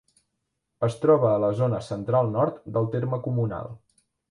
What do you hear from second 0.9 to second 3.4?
troba a la zona central-nord del terme